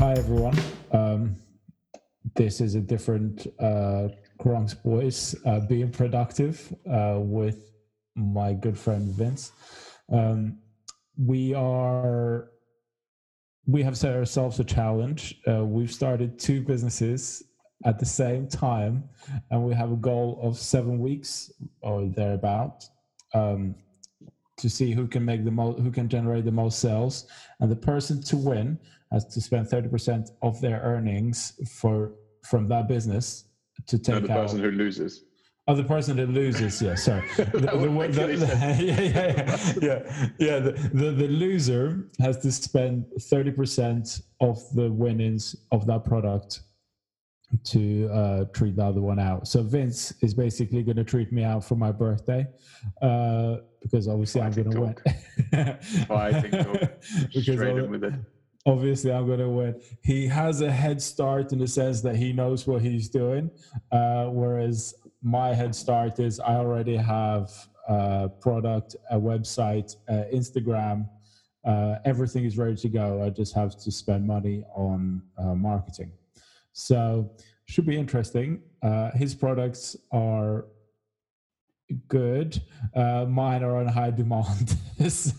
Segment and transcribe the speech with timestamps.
[0.00, 0.58] Hi, everyone.
[0.92, 1.36] Um,
[2.34, 4.08] this is a different uh,
[4.40, 7.70] Kronks Boys uh, being productive uh, with
[8.16, 9.52] my good friend Vince.
[10.10, 10.60] Um,
[11.22, 12.48] we are
[13.66, 15.38] we have set ourselves a challenge.
[15.46, 17.42] Uh, we've started two businesses
[17.84, 19.04] at the same time,
[19.50, 22.84] and we have a goal of seven weeks or thereabout
[23.34, 23.74] um,
[24.56, 27.26] to see who can make the most, who can generate the most sales,
[27.60, 28.78] and the person to win
[29.12, 32.12] has to spend thirty percent of their earnings for
[32.44, 33.44] from that business
[33.86, 34.42] to take No, the out.
[34.42, 35.24] person who loses.
[35.68, 37.22] Oh, the person that loses, yeah, sorry.
[37.36, 38.80] The, the- the- any the- sense.
[38.80, 39.46] yeah, yeah,
[39.80, 40.58] yeah, yeah, yeah.
[40.58, 46.60] The, the, loser has to spend 30% of the winnings of that product
[47.64, 49.46] to uh, treat the other one out.
[49.46, 52.46] So Vince is basically going to treat me out for my birthday
[53.02, 54.96] uh, because obviously I'm going to win.
[56.08, 56.92] Fighting talk.
[57.32, 58.14] Straight in with it.
[58.66, 59.80] Obviously I'm going to win.
[60.02, 63.50] He has a head start in the sense that he knows what he's doing,
[63.92, 67.50] uh, whereas my head start is I already have
[67.88, 71.08] a product, a website, uh, Instagram.
[71.64, 73.22] Uh, everything is ready to go.
[73.22, 76.12] I just have to spend money on uh, marketing.
[76.72, 77.32] So
[77.66, 78.62] should be interesting.
[78.82, 80.66] Uh, his products are
[82.08, 82.60] good.
[82.94, 84.76] Uh, mine are on high demand.
[85.08, 85.34] so,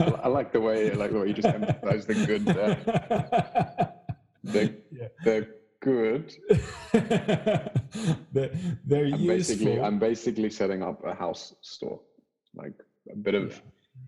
[0.00, 2.44] I like the way, like the way you just emphasize the good.
[2.44, 3.92] There.
[4.44, 5.08] They're, Yeah.
[5.24, 5.48] they're
[5.80, 6.34] good.
[6.92, 7.70] they're,
[8.32, 9.84] they're I'm basically, useful.
[9.84, 12.00] I'm basically setting up a house store,
[12.54, 12.72] like
[13.12, 13.60] a bit of,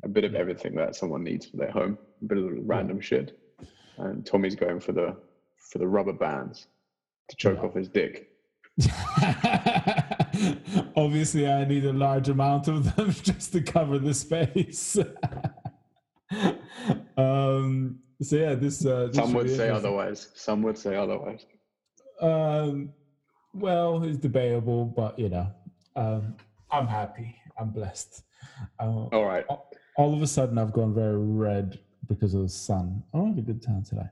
[0.05, 3.39] a bit of everything that someone needs for their home, a bit of random shit.
[3.99, 5.15] And Tommy's going for the,
[5.71, 6.67] for the rubber bands
[7.29, 7.69] to choke Yeah.
[7.69, 8.31] off his dick.
[10.97, 14.99] Obviously, I need a large amount of them just to cover the space.
[17.17, 18.85] um, so yeah, this.
[18.85, 20.29] Uh, this Some would say otherwise.
[20.35, 21.47] Some would say otherwise.
[22.21, 22.91] Um,
[23.55, 25.49] well, it's debatable, but you know,
[25.97, 26.37] um,
[26.71, 27.37] I'm happy.
[27.59, 28.23] I'm blessed.
[28.81, 29.45] Uh, All right.
[29.97, 33.03] all of a sudden, I've gone very red because of the sun.
[33.13, 34.09] I'm having a good time today.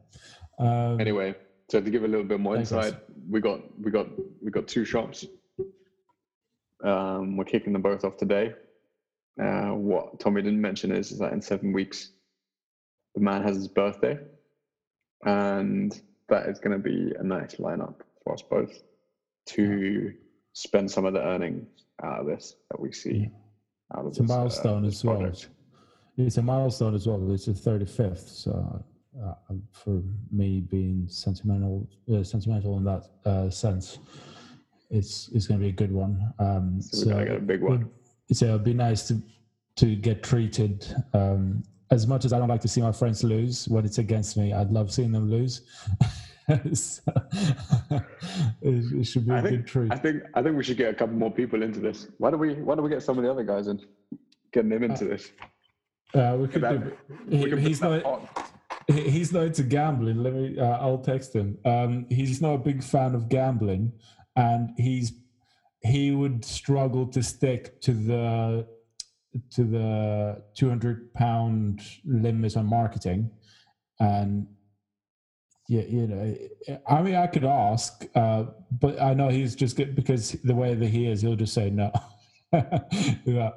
[0.58, 1.34] Um, Anyway,
[1.68, 2.94] so to give a little bit more insight,
[3.28, 4.08] we got we got
[4.42, 5.24] we got two shops.
[6.84, 8.54] Um, we're kicking them both off today.
[9.40, 12.10] Uh, what Tommy didn't mention is, is that in seven weeks,
[13.14, 14.18] the man has his birthday,
[15.24, 18.82] and that is going to be a nice lineup for us both
[19.46, 20.12] to
[20.52, 21.66] spend some of the earnings
[22.02, 23.30] out of this that we see
[23.94, 25.32] out of It's a this, uh, milestone this as well.
[26.16, 27.32] It's a milestone as well.
[27.32, 28.28] It's the 35th.
[28.28, 28.84] So
[29.24, 29.34] uh,
[29.72, 33.98] for me being sentimental, uh, sentimental in that uh, sense,
[34.90, 36.32] it's it's going to be a good one.
[36.38, 37.88] Um, So we're gonna a big one.
[38.32, 39.20] So it'd be nice to
[39.76, 40.86] to get treated.
[41.14, 41.62] Um,
[41.92, 44.52] as much as I don't like to see my friends lose when it's against me,
[44.52, 45.62] I'd love seeing them lose.
[46.72, 47.02] So,
[47.92, 48.02] it,
[48.62, 49.92] it should be a I good treat.
[49.92, 52.08] I think I think we should get a couple more people into this.
[52.18, 53.80] Why don't we Why don't we get some of the other guys in,
[54.52, 55.30] getting them into this?
[56.12, 56.82] Uh, we could that-
[57.30, 58.02] do, he- he's not.
[58.04, 58.28] on.
[58.88, 60.24] He's not into gambling.
[60.24, 60.58] Let me.
[60.58, 61.56] Uh, I'll text him.
[61.64, 63.92] Um, he's not a big fan of gambling,
[64.36, 65.12] and he's
[65.82, 68.66] he would struggle to stick to the
[69.52, 73.30] to the two hundred pound limit on marketing,
[74.00, 74.46] and
[75.68, 76.36] yeah, you know,
[76.88, 78.46] I mean, I could ask, uh,
[78.80, 81.70] but I know he's just good because the way that he is, he'll just say
[81.70, 81.92] no.
[83.24, 83.50] yeah,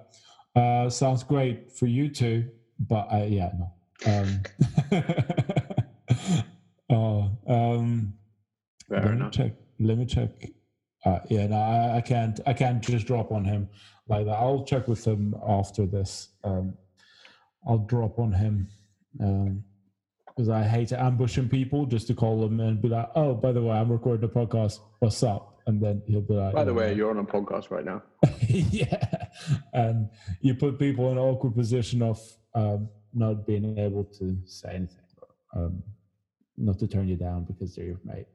[0.56, 2.47] uh, sounds great for you two,
[2.79, 3.73] but I, yeah, no.
[4.06, 4.44] Um,
[6.91, 8.13] oh, um,
[8.88, 9.31] Fair let me enough.
[9.31, 9.53] check.
[9.79, 10.29] Let me check.
[11.06, 12.40] Uh, yeah, no, I, I can't.
[12.46, 13.69] I can't just drop on him
[14.08, 14.34] like that.
[14.34, 16.30] I'll check with him after this.
[16.44, 16.75] Um,
[17.68, 18.69] I'll drop on him
[20.36, 23.62] because I hate ambushing people just to call them and be like, "Oh, by the
[23.62, 24.80] way, I'm recording a podcast.
[25.00, 27.69] What's up?" And then he'll be like, By the way, yeah." you're on a podcast
[27.69, 28.03] right now.
[28.50, 29.28] yeah,
[29.74, 30.09] and
[30.42, 32.19] you put people in an awkward position of
[32.56, 35.00] um, not being able to say anything,
[35.56, 35.83] um,
[36.57, 38.27] not to turn you down because they're your mate.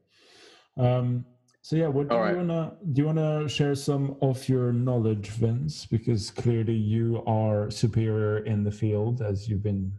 [1.68, 2.36] So yeah, what do All you right.
[2.38, 3.02] wanna do?
[3.02, 5.84] You wanna share some of your knowledge, Vince?
[5.84, 9.92] Because clearly you are superior in the field as you've been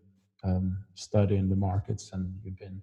[0.44, 2.82] um, studying the markets and you've been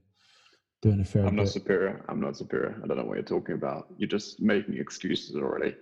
[0.82, 2.04] doing a fair I'm not superior.
[2.08, 2.80] I'm not superior.
[2.80, 3.88] I don't know what you're talking about.
[3.98, 5.74] You're just making excuses already.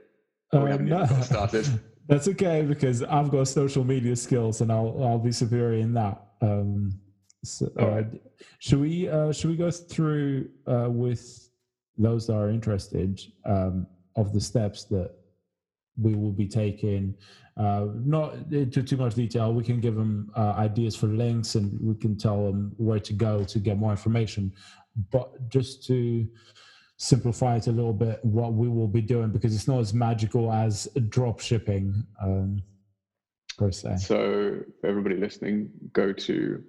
[0.55, 1.05] we haven't no.
[1.05, 1.69] even got started.
[2.09, 6.23] That's okay because I've got social media skills and I'll I'll be superior in that.
[6.41, 6.99] Um,
[7.45, 8.05] so, All uh,
[8.61, 11.44] should we uh, should we go through uh, with
[11.97, 13.87] those that are interested um,
[14.17, 15.13] of the steps that
[15.97, 17.15] we will be taking
[17.57, 19.53] uh, not into too much detail.
[19.53, 23.13] We can give them uh, ideas for links and we can tell them where to
[23.13, 24.53] go to get more information.
[25.13, 26.27] But just to
[26.97, 30.53] simplify it a little bit, what we will be doing because it's not as magical
[30.53, 32.63] as drop shipping um,
[33.57, 33.99] per se.
[33.99, 36.63] So, for everybody listening, go to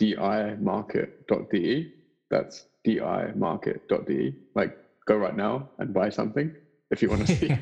[0.00, 1.92] dimarket.de.
[2.30, 4.34] That's dimarket.de.
[4.54, 6.54] Like, go right now and buy something
[6.90, 7.48] if you want to see.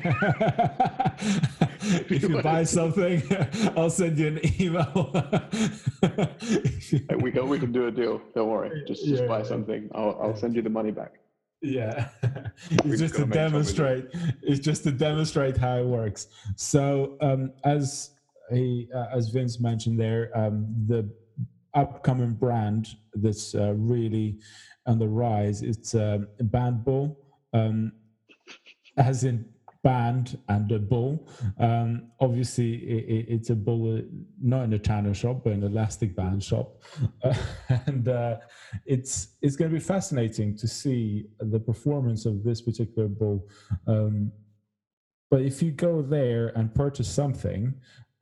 [2.09, 3.21] if you buy something,
[3.75, 5.11] I'll send you an email.
[7.21, 8.21] we can we can do a deal.
[8.35, 8.83] Don't worry.
[8.87, 9.45] Just just yeah, buy yeah.
[9.45, 9.89] something.
[9.93, 11.13] I'll I'll send you the money back.
[11.61, 12.09] Yeah,
[12.69, 14.05] it's just to demonstrate.
[14.43, 16.27] It's just to demonstrate how it works.
[16.55, 18.11] So um, as
[18.51, 21.09] he, uh, as Vince mentioned there, um, the
[21.73, 24.39] upcoming brand that's uh, really
[24.87, 25.61] on the rise.
[25.61, 27.15] It's uh, Bandbull.
[27.53, 27.91] Um,
[28.97, 29.45] as in
[29.83, 31.29] band and a bull.
[31.59, 34.01] Um, obviously, it, it's a bull,
[34.41, 36.81] not in a tanner shop, but an elastic band shop,
[37.23, 37.33] uh,
[37.85, 38.37] and uh,
[38.85, 43.47] it's it's going to be fascinating to see the performance of this particular bull.
[43.87, 44.31] Um,
[45.29, 47.73] but if you go there and purchase something,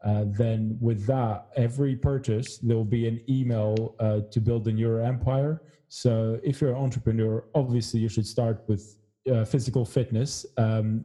[0.06, 5.02] uh, then with that, every purchase there will be an email uh, to building your
[5.02, 5.64] empire.
[5.88, 8.98] So if you're an entrepreneur, obviously you should start with
[9.32, 11.04] uh, physical fitness um,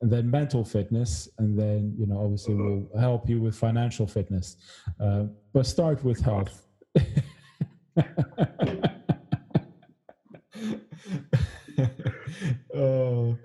[0.00, 4.56] and then mental fitness and then you know obviously we'll help you with financial fitness.
[4.98, 6.66] Uh, but start with health.
[12.74, 13.36] Oh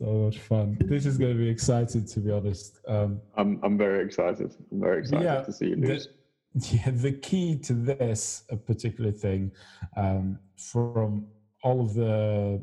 [0.00, 0.76] so much fun.
[0.80, 2.80] This is going to be exciting to be honest.
[2.88, 4.54] Um, i'm i'm very excited.
[4.72, 6.08] I'm very excited yeah, to see you lose
[6.54, 9.52] the, yeah the key to this particular thing
[9.96, 11.26] um, from
[11.62, 12.62] all of the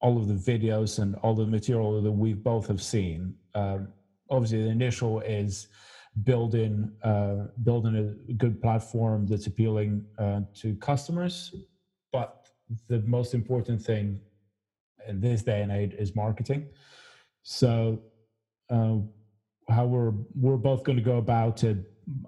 [0.00, 3.34] all of the videos and all the material that we both have seen.
[3.54, 3.88] Um,
[4.30, 5.68] obviously, the initial is
[6.24, 11.54] building uh, building a good platform that's appealing uh, to customers,
[12.12, 12.48] but
[12.88, 14.20] the most important thing
[15.08, 16.68] in this day and age is marketing.
[17.42, 18.00] So,
[18.70, 18.96] uh,
[19.68, 21.78] how we're we're both going to go about it.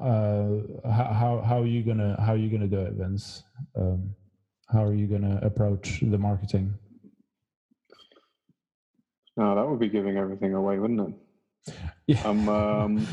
[0.01, 0.59] Uh,
[0.91, 3.45] how how are you gonna how are you gonna do it, Vince?
[3.77, 4.15] Um,
[4.69, 6.75] how are you gonna approach the marketing?
[9.37, 11.75] No, that would be giving everything away, wouldn't it?
[12.07, 12.23] Yeah.
[12.23, 13.07] Um, um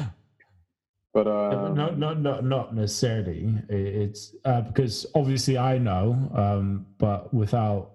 [1.15, 3.50] but uh, no, no, no, not necessarily.
[3.69, 7.94] It's uh, because obviously I know, um, but without,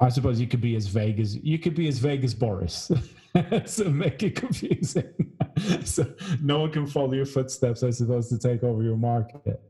[0.00, 2.90] I suppose you could be as vague as you could be as vague as Boris,
[3.64, 5.12] so make it confusing.
[5.84, 6.12] so
[6.42, 7.82] no one can follow your footsteps.
[7.82, 9.60] I suppose to take over your market,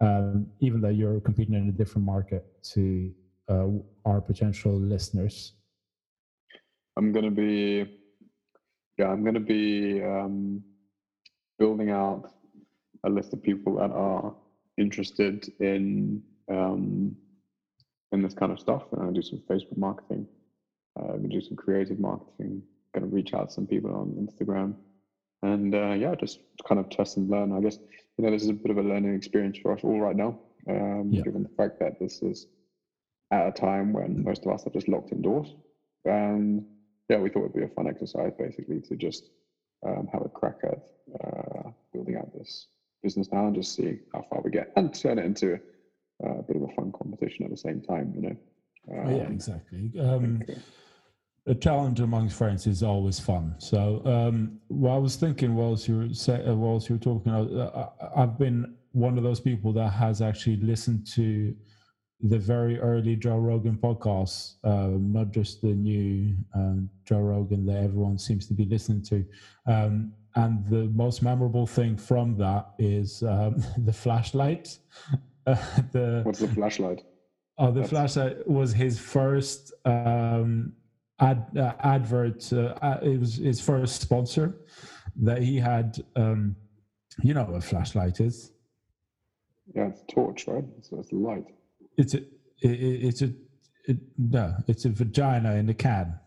[0.00, 3.12] um, even though you're competing in a different market to
[3.48, 3.66] uh,
[4.06, 5.52] our potential listeners.
[6.96, 7.86] I'm to be,
[8.98, 10.62] yeah, I'm to be um,
[11.58, 12.30] building out
[13.04, 14.34] a list of people that are
[14.78, 17.16] interested in um,
[18.14, 18.84] in this kind of stuff.
[18.92, 20.26] And to do some Facebook marketing.
[20.98, 22.62] Uh, I'm going to do some creative marketing.
[22.94, 24.74] Going to reach out to some people on Instagram,
[25.42, 27.52] and uh, yeah, just kind of test and learn.
[27.52, 27.76] I guess
[28.16, 30.38] you know this is a bit of a learning experience for us all right now,
[30.70, 31.22] um, yeah.
[31.22, 32.46] given the fact that this is
[33.32, 35.56] at a time when most of us are just locked indoors.
[36.04, 36.64] And
[37.08, 39.30] yeah, we thought it'd be a fun exercise basically to just
[39.84, 40.78] um, have a crack at
[41.20, 42.68] uh, building out this
[43.02, 45.58] business now and just see how far we get and turn it into
[46.24, 46.92] uh, a bit of a fun
[47.34, 48.36] competition at the same time, you know.
[49.02, 49.90] Um, yeah, exactly.
[50.00, 50.42] Um,
[51.46, 53.54] a challenge amongst friends is always fun.
[53.58, 57.32] So, um, what I was thinking whilst you were say, uh, whilst you were talking,
[57.32, 61.54] uh, I've been one of those people that has actually listened to
[62.20, 67.82] the very early Joe Rogan podcasts, uh, not just the new um, Joe Rogan that
[67.82, 69.26] everyone seems to be listening to.
[69.66, 74.78] Um, and the most memorable thing from that is um, the flashlight.
[75.46, 75.56] Uh,
[75.92, 77.04] the, What's the flashlight?
[77.56, 80.72] Oh, the flashlight was his first um,
[81.20, 82.52] ad, uh, advert.
[82.52, 84.56] Uh, it was his first sponsor
[85.16, 86.02] that he had.
[86.16, 86.56] Um,
[87.22, 88.52] you know what a flashlight is?
[89.74, 90.64] Yeah, it's a torch, right?
[90.82, 91.46] So it's a light.
[91.96, 92.26] It's a it,
[92.70, 93.32] it's a
[93.86, 96.18] it, no, it's a vagina in the can.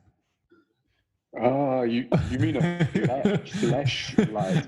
[1.39, 3.51] Oh, you you mean a flesh,
[4.15, 4.67] flashlight?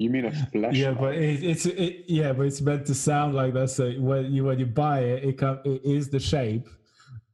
[0.00, 0.74] You mean a flesh?
[0.74, 3.68] Yeah, but it, it's it, yeah, but it's meant to sound like that.
[3.68, 6.66] So when you when you buy it, it come, it is the shape,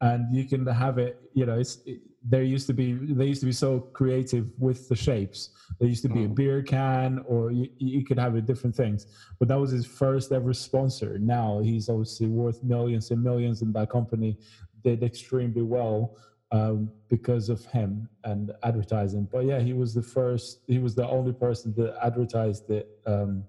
[0.01, 1.31] and you can have it.
[1.33, 4.89] You know, it's it, there used to be they used to be so creative with
[4.89, 5.51] the shapes.
[5.79, 6.35] There used to be a mm.
[6.35, 9.07] beer can, or you, you could have it different things.
[9.39, 11.19] But that was his first ever sponsor.
[11.21, 14.39] Now he's obviously worth millions and millions, and that company
[14.83, 16.17] did extremely well.
[16.53, 19.29] Um, because of him and advertising.
[19.31, 20.61] But yeah, he was the first.
[20.67, 23.45] He was the only person that advertised it um,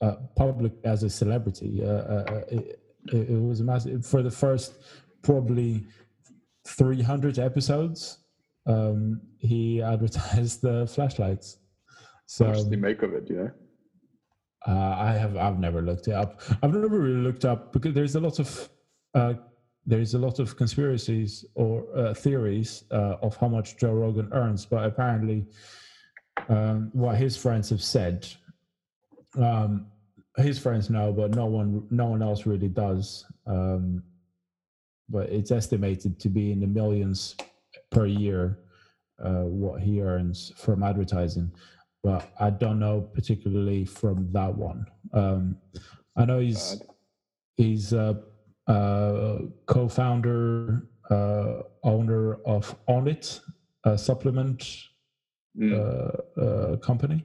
[0.00, 1.82] uh, public as a celebrity.
[1.82, 2.80] Uh, uh, uh it,
[3.12, 4.78] it, it was massive for the first
[5.22, 5.84] probably
[6.66, 8.18] 300 episodes.
[8.66, 11.58] Um, he advertised the flashlights.
[12.26, 13.28] So What does he make of it?
[13.28, 13.48] Yeah.
[14.66, 16.40] uh, I have I've never looked it up.
[16.62, 18.68] I've never really looked up because there's a lot of
[19.86, 24.28] uh, there's a lot of conspiracies or uh, theories uh, of how much Joe Rogan
[24.32, 25.46] earns, but apparently,
[26.48, 28.26] um, what his friends have said,
[29.36, 29.86] um,
[30.38, 33.26] his friends know, but no one no one else really does.
[33.46, 34.02] Um,
[35.08, 37.36] but it's estimated to be in the millions
[37.90, 38.58] per year
[39.22, 41.52] uh, what he earns from advertising
[42.02, 44.86] but I don't know particularly from that one.
[45.12, 45.56] Um,
[46.16, 46.88] I know he's Bad.
[47.56, 48.22] he's a
[49.66, 53.40] co-founder, uh, owner of Onnit,
[53.84, 54.60] a supplement
[55.58, 55.74] Mm.
[55.74, 57.22] uh, uh, company.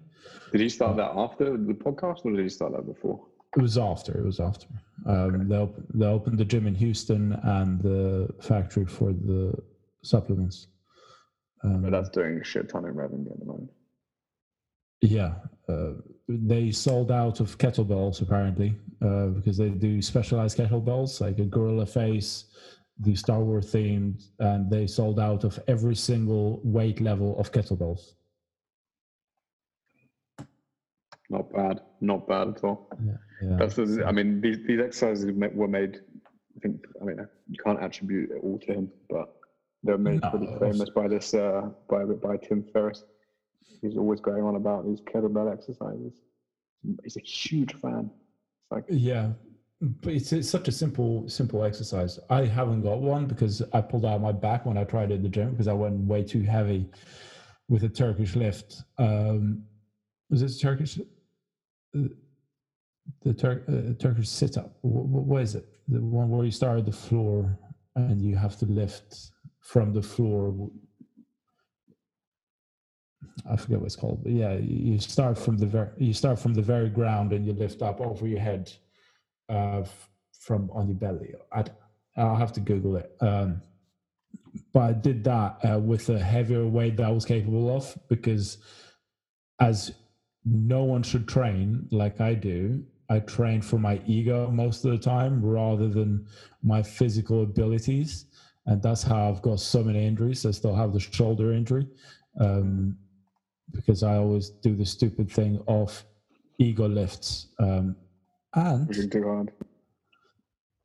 [0.51, 3.25] did he start that after the podcast, or did he start that before?
[3.55, 4.19] It was after.
[4.19, 4.67] It was after.
[5.05, 9.53] Um, they, op- they opened the gym in Houston and the factory for the
[10.03, 10.67] supplements.
[11.63, 13.71] Um, But that's doing a shit ton of revenue at the moment.
[15.01, 15.35] Yeah,
[15.69, 15.93] uh,
[16.27, 21.85] they sold out of kettlebells apparently uh, because they do specialized kettlebells like a gorilla
[21.85, 22.45] face,
[22.99, 28.13] the Star Wars themed, and they sold out of every single weight level of kettlebells.
[31.29, 31.81] Not bad.
[32.01, 32.89] Not bad at all.
[33.05, 35.99] Yeah, That's the, I mean, these, these exercises were made.
[36.55, 36.85] I think.
[37.01, 39.35] I mean, you can't attribute it all to him, but
[39.83, 43.03] they're made No, pretty famous by this uh, by by Tim Ferriss.
[43.81, 46.13] He's always going on about his kettlebell exercises.
[47.03, 48.09] He's a huge fan.
[48.09, 49.29] It's like yeah,
[49.81, 52.19] but it's, it's such a simple simple exercise.
[52.29, 55.23] I haven't got one because I pulled out my back when I tried it at
[55.23, 56.89] the gym because I went way too heavy
[57.69, 58.83] with a Turkish lift.
[58.97, 59.63] Um,
[60.29, 60.99] was it Turkish?
[61.93, 64.77] The Tur- uh, Turkish sit up.
[64.81, 65.65] What, What is it?
[65.87, 67.57] The one where you start at the floor
[67.95, 69.31] and you have to lift
[69.61, 70.69] from the floor.
[73.49, 76.53] I forget what it's called, but yeah, you start from the very you start from
[76.53, 78.71] the very ground and you lift up over your head,
[79.49, 79.83] uh,
[80.39, 81.33] from on your belly.
[81.51, 81.65] I,
[82.15, 83.15] I'll have to Google it.
[83.21, 83.61] Um,
[84.73, 88.57] but I did that uh, with a heavier weight that I was capable of because,
[89.59, 89.91] as
[90.45, 94.97] no one should train like I do, I train for my ego most of the
[94.97, 96.25] time rather than
[96.63, 98.25] my physical abilities,
[98.65, 100.45] and that's how I've got so many injuries.
[100.45, 101.87] I still have the shoulder injury.
[102.39, 102.97] Um,
[103.71, 106.03] because I always do the stupid thing of
[106.57, 107.47] ego lifts.
[107.59, 107.95] Um,
[108.53, 109.51] and too hard.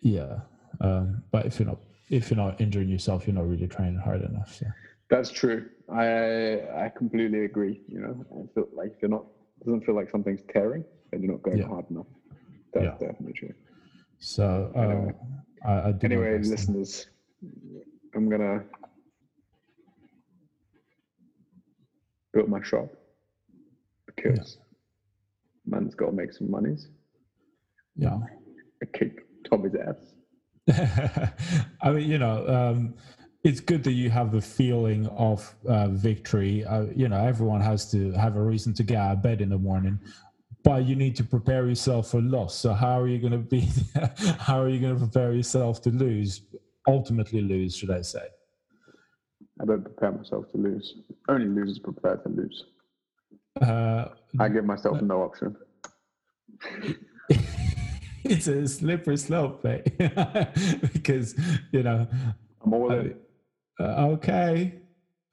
[0.01, 0.41] yeah,
[0.81, 1.79] um, but if you're not
[2.11, 4.55] if you're not injuring yourself, you're not really training hard enough.
[4.55, 4.67] So.
[5.09, 5.69] That's true.
[5.89, 7.81] I I completely agree.
[7.89, 9.25] You know, I feel like you're not
[9.65, 11.69] doesn't feel like something's tearing, and you're not going Yeah.
[11.69, 12.07] hard enough.
[12.75, 13.07] That's Yeah.
[13.09, 13.55] definitely true.
[14.19, 15.15] So Anyway.
[15.65, 17.07] uh, I, I do my Anyway, listeners,
[18.15, 18.65] I'm gonna
[22.33, 22.89] build my shop
[24.07, 24.59] because
[25.67, 26.89] man's got to make some monies.
[27.97, 28.19] Yeah.
[28.83, 30.13] I kick Tommy's ass.
[31.83, 32.95] I mean, you know, um,
[33.45, 36.65] it's good that you have the feeling of uh, victory.
[36.65, 39.49] Uh, you know, everyone has to have a reason to get out of bed in
[39.49, 39.99] the morning,
[40.63, 42.55] but you need to prepare yourself for loss.
[42.55, 43.69] So how are you going to be?
[44.39, 46.43] how are you going to prepare yourself to lose?
[46.87, 48.27] Ultimately, lose, should I say?
[49.63, 50.95] I don't prepare myself to lose.
[51.29, 52.65] Only losers prepare to lose.
[53.61, 54.07] Uh,
[54.41, 55.57] I give myself no option.
[58.25, 59.97] it's a slippery slope, mate.
[60.93, 61.37] because
[61.71, 62.09] you know,
[62.65, 63.15] I'm all in.
[63.79, 64.81] uh, okay.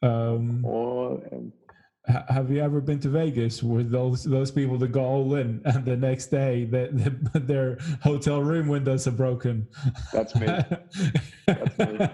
[0.02, 1.52] Um, All in.
[2.08, 5.62] Ha- have you ever been to Vegas with those those people that go all in
[5.66, 6.90] and the next day the,
[7.34, 9.68] the, their hotel room windows are broken?
[10.14, 10.48] That's me.
[11.46, 12.10] That's me.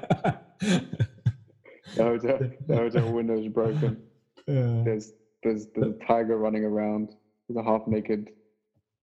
[1.96, 4.02] The hotel, the hotel window's broken.
[4.48, 4.82] Yeah.
[4.84, 7.10] There's there's there's a tiger running around.
[7.48, 8.30] There's a half naked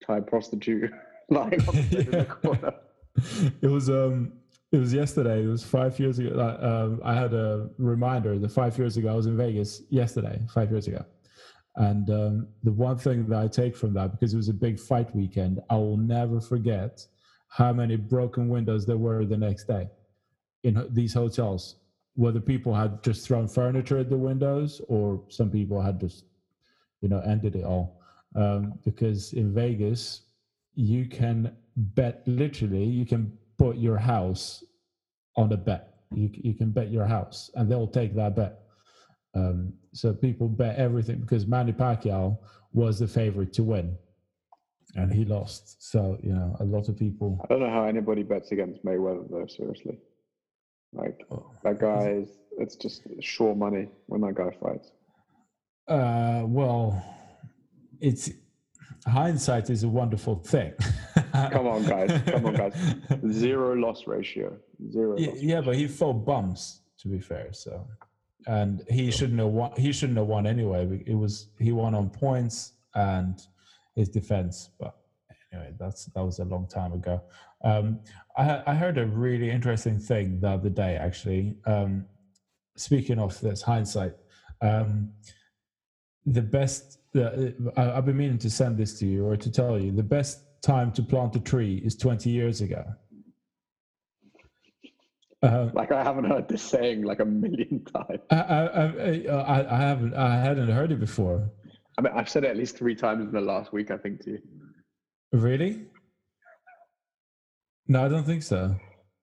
[0.07, 0.91] Thai prostitute
[1.31, 2.75] lying on the bed in the corner.
[3.61, 4.33] It was um
[4.73, 5.43] it was yesterday.
[5.43, 6.59] It was five years ago.
[6.63, 10.71] Um, I had a reminder that five years ago I was in Vegas yesterday, five
[10.71, 11.05] years ago.
[11.77, 14.79] And um, the one thing that I take from that, because it was a big
[14.79, 17.07] fight weekend, I will never forget
[17.49, 19.89] how many broken windows there were the next day
[20.65, 21.77] in these hotels,
[22.15, 26.25] whether people had just thrown furniture at the windows or some people had just,
[27.01, 28.01] you know, ended it all.
[28.35, 30.23] Um, because in Vegas,
[30.75, 34.65] you can bet literally, you can put your house
[35.37, 38.61] on a bet You you can bet your house, and they'll take that bet.
[39.35, 42.39] Um, so people bet everything because Manny Pacquiao
[42.73, 43.97] was the favorite to win,
[44.95, 45.91] and he lost.
[45.91, 47.41] So you know, a lot of people.
[47.45, 49.47] I don't know how anybody bets against Mayweather though.
[49.47, 49.99] Seriously,
[50.93, 52.29] like Oh, that guy is.
[52.59, 54.93] It's just sure money when that guy fights.
[55.89, 57.03] Uh, well,
[58.01, 58.31] it's
[59.07, 60.73] hindsight is a wonderful thing.
[61.33, 62.23] Come on, guys.
[62.27, 62.75] Come on, guys.
[63.31, 64.57] Zero loss ratio.
[64.91, 65.17] Zero.
[65.19, 67.53] yeah, loss yeah, but he fought bums to be fair.
[67.53, 67.87] So,
[68.47, 69.73] and he shouldn't have won.
[69.77, 71.03] He shouldn't have won anyway.
[71.07, 73.41] It was he won on points and
[73.95, 74.71] his defense.
[74.79, 74.95] But
[75.53, 77.23] anyway, that's that was a long time ago.
[77.65, 78.01] Um,
[78.37, 80.97] I, I heard a really interesting thing the other day.
[80.97, 82.07] Actually, um,
[82.77, 84.15] speaking of this hindsight,
[84.61, 85.11] um,
[86.27, 86.99] the best.
[87.15, 90.03] Uh, I, I've been meaning to send this to you or to tell you the
[90.03, 92.85] best time to plant a tree is 20 years ago.
[95.43, 98.21] Uh, Like I haven't heard this saying like a million times.
[98.31, 101.51] I, I, I, I, I haven't, I hadn't heard it before.
[101.99, 103.91] I mean, I've said it at least three times in the last week.
[103.91, 104.39] I think to you.
[105.33, 105.87] Really?
[107.89, 108.77] No, I don't think so.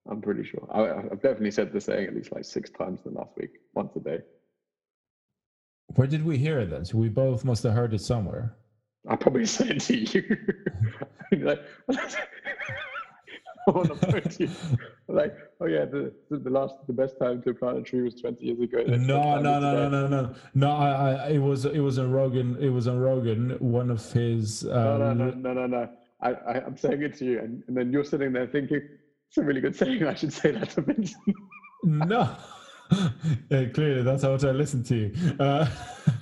[0.09, 0.67] I'm pretty sure.
[0.71, 3.51] I, I've definitely said the saying at least like six times in the last week,
[3.73, 4.19] once a day.
[5.95, 6.85] Where did we hear it then?
[6.85, 8.55] So we both must have heard it somewhere.
[9.07, 10.37] I probably said it to you.
[11.45, 11.61] like,
[13.67, 14.55] on the phone.
[15.07, 18.45] Like, oh yeah, the, the last the best time to plant a tree was 20
[18.45, 18.83] years ago.
[18.87, 20.71] No, no, no, no, no, no, no.
[20.71, 22.57] I, I, it was, it was on Rogan.
[22.59, 23.57] It was on Rogan.
[23.59, 24.65] One of his.
[24.65, 25.89] Uh, No, no, no, no, no, no.
[26.21, 28.81] I, I, I'm saying it to you, and, and then you're sitting there thinking,
[29.27, 30.03] it's a really good saying.
[30.05, 31.35] I should say that to Vincent.
[31.83, 32.35] No.
[33.49, 35.35] yeah, clearly, that's how I listen to you.
[35.39, 35.67] Uh,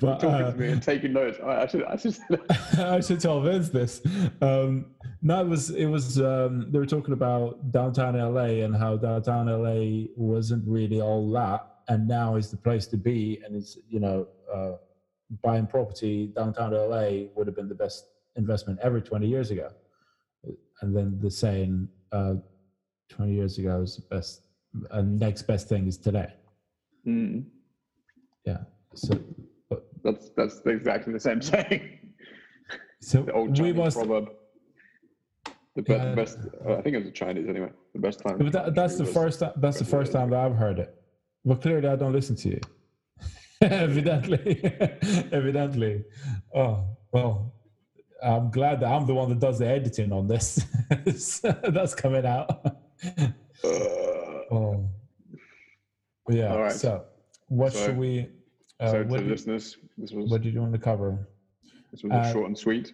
[0.00, 1.38] but talking uh, to me and taking notes.
[1.44, 2.78] I, I should, I should say that.
[2.78, 4.00] I should tell Vince this.
[4.40, 4.86] Um,
[5.20, 9.46] no, it was it was um, they were talking about downtown LA and how downtown
[9.46, 13.42] LA wasn't really all that, and now is the place to be.
[13.44, 14.72] And it's you know uh,
[15.42, 18.06] buying property downtown LA would have been the best
[18.36, 19.70] investment ever 20 years ago.
[20.82, 22.34] And then the saying uh,
[23.08, 24.42] 20 years ago is the best,
[24.90, 26.32] and next best thing is today.
[27.06, 27.44] Mm,
[28.44, 28.58] Yeah.
[28.94, 29.18] So
[30.04, 31.98] that's that's exactly the same saying.
[33.00, 33.96] so The old we Chinese must.
[33.96, 34.28] proverb.
[35.76, 36.14] The, be- Yeah.
[36.14, 36.38] best.
[36.66, 37.70] Uh, I think it was a Chinese anyway.
[37.94, 38.38] The best time.
[38.38, 39.52] But that, that's the first time.
[39.56, 40.94] That's the first time that I've heard it.
[41.44, 42.60] But clearly, I don't listen to you.
[43.62, 44.60] Evidently,
[45.32, 46.04] evidently.
[46.54, 47.54] Oh well,
[48.22, 50.64] I'm glad that I'm the one that does the editing on this.
[51.62, 52.48] that's coming out.
[53.16, 53.28] Uh,
[54.50, 54.88] Oh,
[56.28, 56.52] yeah.
[56.52, 56.72] All right.
[56.72, 57.04] So,
[57.48, 58.28] what So- should we?
[58.80, 61.28] Uh, so what, to you, listeners, this was what do you want to cover?
[61.90, 62.92] this was uh, short and sweet.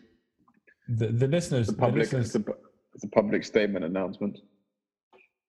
[0.88, 1.66] The the listeners.
[1.66, 2.02] The The public.
[2.12, 2.52] listeners It's a,
[2.94, 4.38] it's a public statement announcement.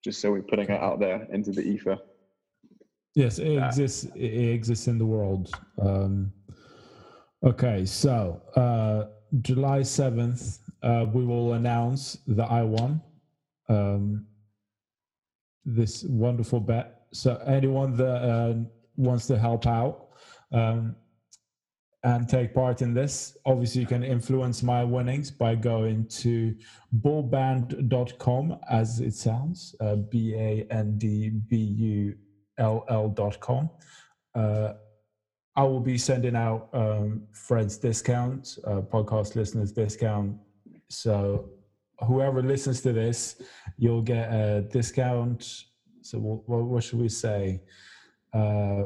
[0.04, 1.98] Just so we're putting it out there into the ether.
[3.14, 4.04] Yes, it exists.
[4.16, 5.50] It exists in the world.
[5.80, 6.32] Um,
[7.44, 9.04] okay, so uh,
[9.40, 13.00] July seventh, uh, we will announce that I won
[13.68, 14.26] um,
[15.64, 17.02] this wonderful bet.
[17.12, 18.54] So anyone that uh,
[18.96, 20.08] wants to help out
[20.52, 20.96] um,
[22.04, 26.54] and take part in this, obviously you can influence my winnings by going to
[27.00, 32.14] bullband.com as it sounds, uh, B A N D B U
[32.58, 33.70] ll.com.
[34.34, 34.72] Uh,
[35.54, 40.36] I will be sending out um, friends discount, uh, podcast listeners discount.
[40.88, 41.50] So
[42.06, 43.42] whoever listens to this,
[43.76, 45.64] you'll get a discount.
[46.00, 47.60] So what, what, what should we say?
[48.32, 48.84] Uh,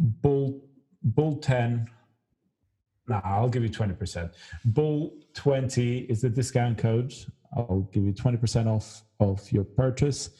[0.00, 0.62] bull
[1.02, 1.86] bull 10
[3.08, 4.32] nah, i'll give you 20%
[4.66, 7.12] bull 20 is the discount code
[7.56, 10.30] i'll give you 20% off of your purchase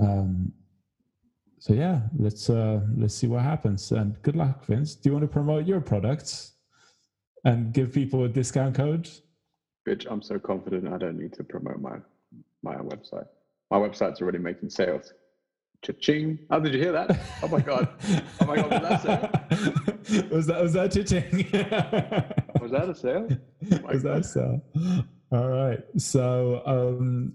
[0.00, 0.52] um,
[1.60, 5.22] so yeah let's uh let's see what happens and good luck vince do you want
[5.22, 6.54] to promote your products
[7.44, 9.08] and give people a discount code
[9.88, 11.96] Bitch, I'm so confident I don't need to promote my
[12.62, 13.26] my website.
[13.70, 15.14] My website's already making sales.
[15.82, 16.38] Cha-ching.
[16.50, 17.18] How did you hear that?
[17.42, 17.88] Oh my god.
[18.40, 20.28] Oh my god, was that sale?
[20.30, 21.48] was that was that cha-ching?
[22.60, 23.26] Was that a sale?
[23.82, 24.26] my was that God.
[24.26, 24.60] so?
[25.32, 25.82] All right.
[25.96, 27.34] So um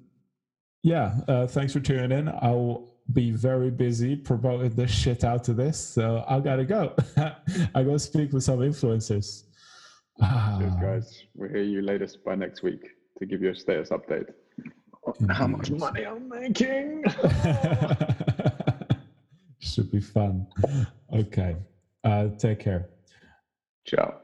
[0.84, 2.30] yeah, uh, thanks for tuning in.
[2.30, 5.80] I'll be very busy promoting the shit out of this.
[5.80, 6.94] So I gotta go.
[7.18, 9.44] I gotta speak with some influencers.
[10.20, 11.24] Cheers, Ah, guys.
[11.36, 12.82] We'll hear you latest by next week
[13.20, 14.30] to give you a status update.
[15.20, 17.04] on How much money I'm making?
[19.60, 20.48] Should be fun.
[21.14, 21.56] Okay.
[22.04, 22.88] Uh, take care.
[23.86, 24.20] Ciao.